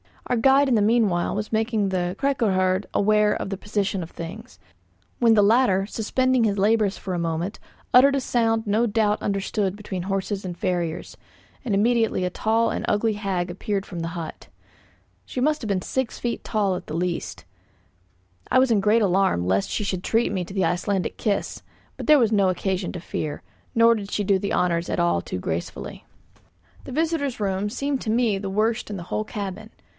[0.25, 4.57] Our guide in the meanwhile was making the 'kyrkoherde' aware of the position of things;
[5.19, 7.59] when the latter, suspending his labours for a moment,
[7.93, 11.17] uttered a sound no doubt understood between horses and farriers,
[11.65, 14.47] and immediately a tall and ugly hag appeared from the hut.
[15.25, 17.43] She must have been six feet at the least.
[18.49, 21.61] I was in great alarm lest she should treat me to the Icelandic kiss;
[21.97, 23.43] but there was no occasion to fear,
[23.75, 26.05] nor did she do the honours at all too gracefully.
[26.85, 29.69] The visitors' room seemed to me the worst in the whole cabin.